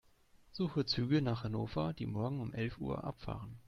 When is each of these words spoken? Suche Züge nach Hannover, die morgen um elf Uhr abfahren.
Suche 0.51 0.83
Züge 0.87 1.21
nach 1.21 1.43
Hannover, 1.43 1.93
die 1.93 2.07
morgen 2.07 2.39
um 2.39 2.53
elf 2.55 2.79
Uhr 2.79 3.03
abfahren. 3.03 3.59